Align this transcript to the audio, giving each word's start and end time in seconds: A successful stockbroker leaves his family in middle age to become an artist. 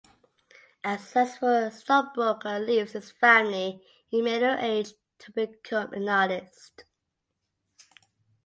A 0.83 0.97
successful 0.97 1.69
stockbroker 1.69 2.57
leaves 2.57 2.93
his 2.93 3.11
family 3.11 3.85
in 4.11 4.23
middle 4.23 4.57
age 4.57 4.93
to 5.19 5.31
become 5.31 5.93
an 5.93 6.09
artist. 6.09 6.85